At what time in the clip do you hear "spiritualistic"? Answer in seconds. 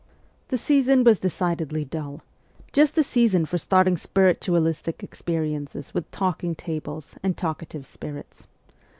3.97-5.03